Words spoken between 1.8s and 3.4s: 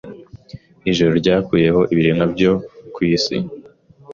ibiremwa byo ku isi